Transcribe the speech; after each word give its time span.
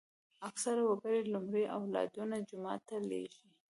اکثره 0.49 0.81
وګړي 0.85 1.21
لومړی 1.33 1.63
اولادونه 1.77 2.35
جومات 2.49 2.81
ته 2.89 2.97
لېږي. 3.09 3.43